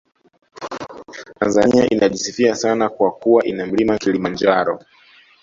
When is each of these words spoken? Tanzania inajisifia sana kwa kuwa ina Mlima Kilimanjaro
Tanzania 1.39 1.85
inajisifia 1.89 2.55
sana 2.55 2.89
kwa 2.89 3.11
kuwa 3.11 3.45
ina 3.45 3.65
Mlima 3.65 3.97
Kilimanjaro 3.97 4.79